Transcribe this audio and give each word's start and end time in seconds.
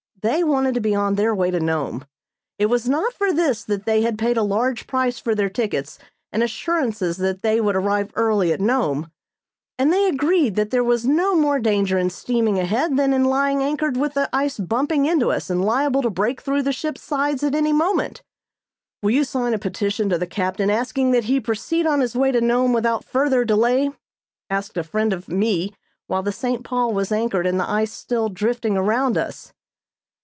They 0.23 0.43
wanted 0.43 0.75
to 0.75 0.81
be 0.81 0.93
on 0.93 1.15
their 1.15 1.33
way 1.33 1.49
to 1.49 1.59
Nome. 1.59 2.05
It 2.59 2.67
was 2.67 2.87
not 2.87 3.11
for 3.11 3.33
this 3.33 3.63
that 3.63 3.85
they 3.87 4.03
had 4.03 4.19
paid 4.19 4.37
a 4.37 4.43
large 4.43 4.85
price 4.85 5.17
for 5.17 5.33
their 5.33 5.49
tickets 5.49 5.97
and 6.31 6.43
assurances 6.43 7.17
that 7.17 7.41
they 7.41 7.59
would 7.59 7.75
arrive 7.75 8.11
early 8.13 8.53
at 8.53 8.61
Nome; 8.61 9.09
and 9.79 9.91
they 9.91 10.07
agreed 10.07 10.53
that 10.57 10.69
there 10.69 10.83
was 10.83 11.07
no 11.07 11.33
more 11.33 11.57
danger 11.57 11.97
in 11.97 12.11
steaming 12.11 12.59
ahead 12.59 12.97
than 12.97 13.13
in 13.13 13.25
lying 13.25 13.63
anchored 13.63 13.97
with 13.97 14.13
the 14.13 14.29
ice 14.31 14.59
bumping 14.59 15.07
into 15.07 15.31
us 15.31 15.49
and 15.49 15.65
liable 15.65 16.03
to 16.03 16.09
break 16.11 16.41
through 16.41 16.61
the 16.61 16.71
ship's 16.71 17.01
sides 17.01 17.41
at 17.41 17.55
any 17.55 17.73
moment. 17.73 18.21
"Will 19.01 19.09
you 19.09 19.23
sign 19.23 19.55
a 19.55 19.57
petition 19.57 20.07
to 20.09 20.19
the 20.19 20.27
captain 20.27 20.69
asking 20.69 21.13
that 21.13 21.23
he 21.23 21.39
proceed 21.39 21.87
on 21.87 21.99
his 21.99 22.15
way 22.15 22.31
to 22.31 22.41
Nome 22.41 22.73
without 22.73 23.03
further 23.03 23.43
delay?" 23.43 23.89
asked 24.51 24.77
a 24.77 24.83
friend 24.83 25.13
of 25.13 25.27
me 25.29 25.73
while 26.05 26.21
the 26.21 26.31
"St. 26.31 26.63
Paul" 26.63 26.93
was 26.93 27.11
anchored 27.11 27.47
and 27.47 27.59
the 27.59 27.67
ice 27.67 27.91
still 27.91 28.29
drifting 28.29 28.77
around 28.77 29.17
us. 29.17 29.51